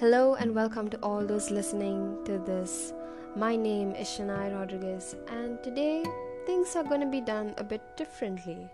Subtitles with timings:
[0.00, 2.94] Hello and welcome to all those listening to this.
[3.36, 6.02] My name is Shania Rodriguez, and today
[6.46, 8.66] things are going to be done a bit differently.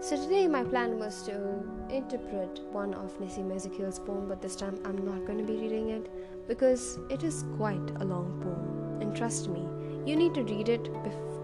[0.00, 4.80] So, today my plan was to interpret one of Nissim Ezekiel's poem, but this time
[4.86, 6.08] I'm not going to be reading it
[6.48, 9.02] because it is quite a long poem.
[9.02, 9.68] And trust me,
[10.06, 10.88] you need to read it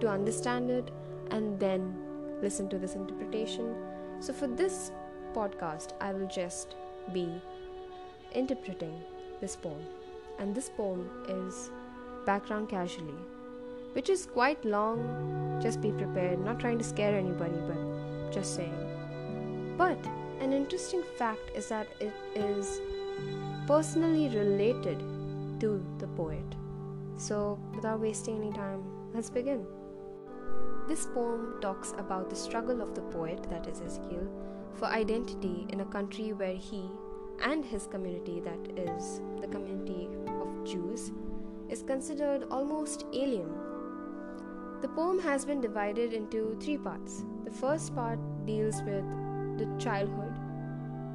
[0.01, 0.91] to understand it
[1.31, 1.95] and then
[2.41, 3.75] listen to this interpretation.
[4.21, 4.91] So, for this
[5.35, 6.77] podcast, I will just
[7.13, 7.43] be
[8.35, 9.01] interpreting
[9.41, 9.85] this poem.
[10.39, 11.71] And this poem is
[12.27, 13.21] Background Casually,
[13.93, 15.59] which is quite long.
[15.63, 19.75] Just be prepared, not trying to scare anybody, but just saying.
[19.77, 19.99] But
[20.41, 22.81] an interesting fact is that it is
[23.67, 24.99] personally related
[25.61, 26.45] to the poet.
[27.17, 28.83] So, without wasting any time,
[29.15, 29.65] let's begin.
[30.89, 34.27] This poem talks about the struggle of the poet, that is Ezekiel,
[34.75, 36.91] for identity in a country where he
[37.41, 41.13] and his community, that is the community of Jews,
[41.69, 43.51] is considered almost alien.
[44.81, 47.25] The poem has been divided into three parts.
[47.45, 49.05] The first part deals with
[49.59, 50.35] the childhood,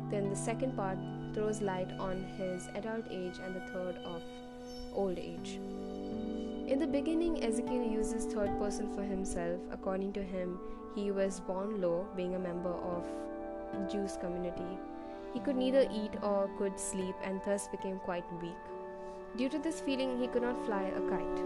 [0.10, 0.98] then the second part
[1.34, 4.22] throws light on his adult age, and the third of
[4.94, 5.60] old age.
[6.68, 9.60] In the beginning, Ezekiel uses third person for himself.
[9.72, 10.60] According to him,
[10.96, 13.06] he was born low, being a member of
[13.74, 14.78] the Jews community
[15.38, 18.64] he could neither eat or could sleep and thus became quite weak.
[19.38, 21.42] Due to this feeling, he could not fly a kite.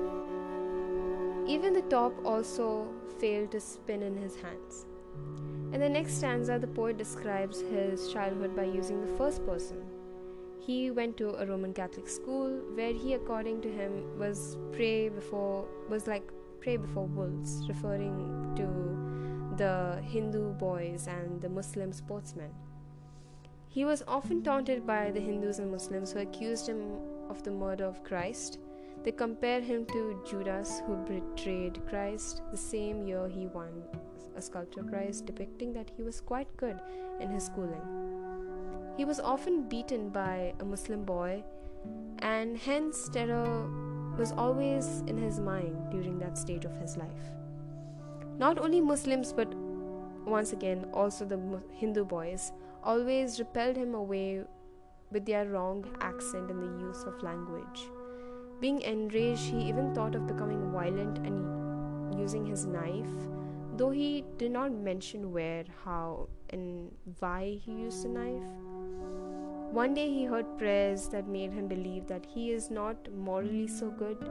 [1.45, 2.87] Even the top also
[3.19, 4.85] failed to spin in his hands.
[5.73, 9.83] In the next stanza, the poet describes his childhood by using the first person.
[10.57, 15.67] He went to a Roman Catholic school where he, according to him, was prey before
[15.89, 16.31] was like
[16.61, 18.67] prey before wolves, referring to
[19.57, 22.51] the Hindu boys and the Muslim sportsmen.
[23.71, 26.97] He was often taunted by the Hindus and Muslims who accused him
[27.29, 28.59] of the murder of Christ.
[29.01, 33.71] They compare him to Judas who betrayed Christ the same year he won
[34.35, 36.81] a sculpture prize, depicting that he was quite good
[37.21, 37.81] in his schooling.
[38.97, 41.41] He was often beaten by a Muslim boy,
[42.19, 43.69] and hence terror
[44.17, 47.31] was always in his mind during that stage of his life.
[48.37, 49.53] Not only Muslims, but
[50.25, 51.39] once again also the
[51.71, 52.51] Hindu boys
[52.83, 54.43] always repelled him away
[55.11, 57.89] with their wrong accent and the use of language.
[58.59, 63.09] Being enraged, he even thought of becoming violent and using his knife,
[63.75, 68.43] though he did not mention where, how, and why he used the knife.
[69.71, 73.89] One day he heard prayers that made him believe that he is not morally so
[73.89, 74.29] good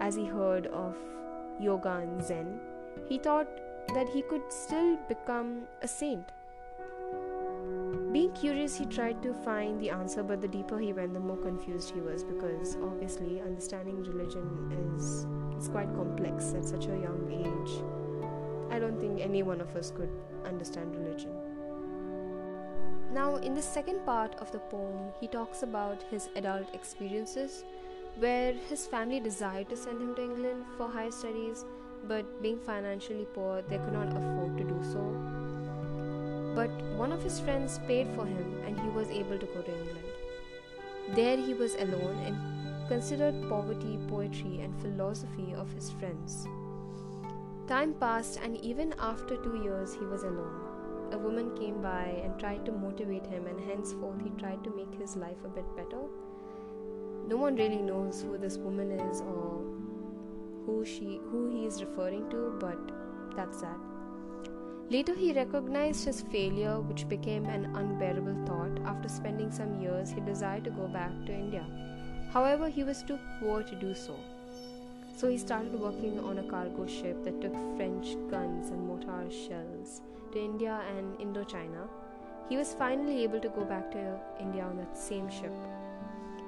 [0.00, 0.96] as he heard of
[1.60, 2.60] yoga and Zen.
[3.08, 3.48] He thought
[3.92, 6.32] that he could still become a saint.
[8.12, 11.36] Being curious, he tried to find the answer, but the deeper he went, the more
[11.36, 17.26] confused he was because obviously understanding religion is it's quite complex at such a young
[17.30, 17.82] age.
[18.72, 20.10] I don't think any one of us could
[20.44, 21.32] understand religion.
[23.12, 27.64] Now, in the second part of the poem, he talks about his adult experiences
[28.18, 31.64] where his family desired to send him to England for higher studies,
[32.08, 35.34] but being financially poor, they could not afford to do so
[36.54, 39.76] but one of his friends paid for him and he was able to go to
[39.76, 40.04] England.
[41.14, 46.46] There he was alone and considered poverty, poetry, and philosophy of his friends.
[47.66, 50.60] Time passed, and even after two years, he was alone.
[51.12, 54.94] A woman came by and tried to motivate him, and henceforth he tried to make
[55.00, 56.02] his life a bit better.
[57.26, 59.73] No one really knows who this woman is or
[60.66, 62.92] who she who he is referring to, but
[63.36, 63.78] that's that.
[64.90, 68.78] Later, he recognized his failure, which became an unbearable thought.
[68.84, 71.64] After spending some years, he desired to go back to India.
[72.32, 74.14] However, he was too poor to do so.
[75.16, 80.02] So he started working on a cargo ship that took French guns and mortar shells
[80.32, 81.88] to India and Indochina.
[82.48, 85.52] He was finally able to go back to India on that same ship.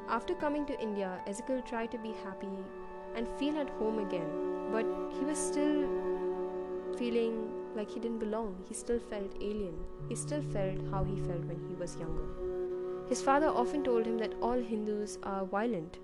[0.09, 2.59] After coming to India, Ezekiel tried to be happy
[3.17, 4.29] and feel at home again,
[4.71, 4.87] but
[5.19, 5.89] he was still
[6.99, 8.57] feeling like he didn't belong.
[8.69, 9.75] He still felt alien.
[10.09, 12.27] He still felt how he felt when he was younger.
[13.09, 15.99] His father often told him that all Hindus are violent.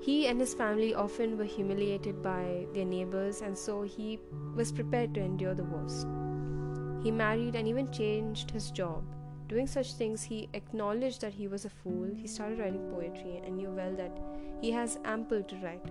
[0.00, 4.18] He and his family often were humiliated by their neighbors, and so he
[4.54, 6.06] was prepared to endure the worst.
[7.02, 9.04] He married and even changed his job.
[9.48, 12.10] Doing such things, he acknowledged that he was a fool.
[12.14, 14.18] He started writing poetry and knew well that
[14.60, 15.84] he has ample to write.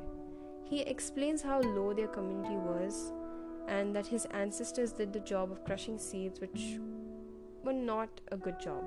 [0.66, 3.14] He explains how low their community was
[3.68, 6.80] and that his ancestors did the job of crushing seeds, which
[7.64, 8.84] were not a good job.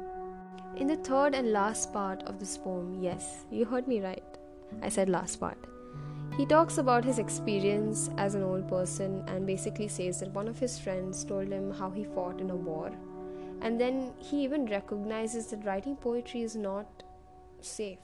[0.77, 4.39] In the third and last part of this poem, yes, you heard me right.
[4.83, 5.59] I said last part.
[6.37, 10.59] He talks about his experience as an old person and basically says that one of
[10.59, 12.93] his friends told him how he fought in a war.
[13.61, 17.03] And then he even recognizes that writing poetry is not
[17.61, 17.99] safe.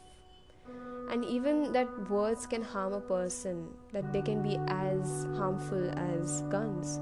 [1.10, 6.42] And even that words can harm a person, that they can be as harmful as
[6.42, 7.00] guns.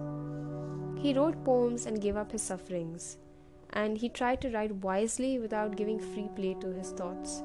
[1.01, 3.19] He wrote poems and gave up his sufferings,
[3.71, 7.43] and he tried to write wisely without giving free play to his thoughts.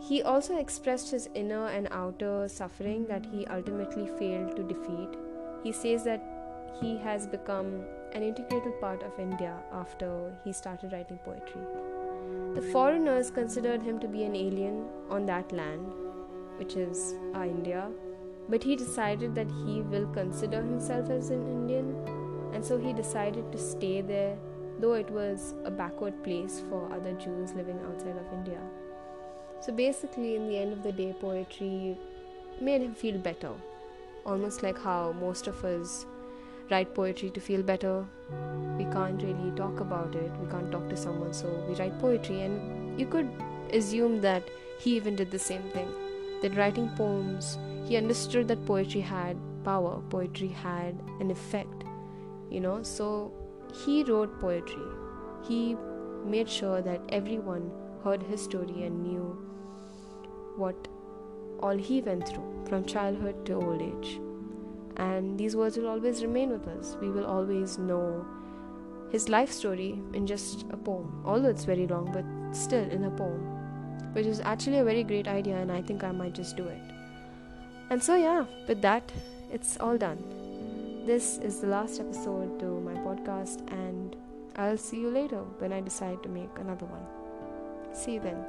[0.00, 5.18] He also expressed his inner and outer suffering that he ultimately failed to defeat.
[5.62, 6.22] He says that
[6.80, 7.84] he has become
[8.16, 11.60] an integral part of India after he started writing poetry.
[12.54, 15.92] The foreigners considered him to be an alien on that land,
[16.56, 17.90] which is our India,
[18.48, 21.94] but he decided that he will consider himself as an Indian,
[22.54, 24.36] and so he decided to stay there,
[24.78, 28.60] though it was a backward place for other Jews living outside of India.
[29.60, 31.98] So basically, in the end of the day, poetry
[32.60, 33.52] made him feel better.
[34.24, 36.06] Almost like how most of us
[36.70, 38.04] write poetry to feel better.
[38.78, 42.42] We can't really talk about it, we can't talk to someone, so we write poetry.
[42.42, 43.28] And you could
[43.72, 44.42] assume that
[44.78, 45.88] he even did the same thing.
[46.42, 51.84] That writing poems, he understood that poetry had power, poetry had an effect,
[52.50, 52.82] you know.
[52.82, 53.32] So
[53.84, 54.86] he wrote poetry.
[55.48, 55.76] He
[56.24, 57.70] made sure that everyone
[58.04, 59.38] heard his story and knew
[60.56, 60.88] what
[61.60, 64.20] all he went through from childhood to old age.
[64.96, 66.96] And these words will always remain with us.
[67.00, 68.24] We will always know
[69.10, 72.24] his life story in just a poem, although it's very long, but
[72.56, 73.40] still in a poem,
[74.14, 76.80] which is actually a very great idea, and I think I might just do it.
[77.90, 79.12] And so, yeah, with that,
[79.52, 80.18] it's all done.
[81.06, 84.16] This is the last episode to my podcast, and
[84.56, 87.06] I'll see you later when I decide to make another one.
[87.94, 88.44] See you then.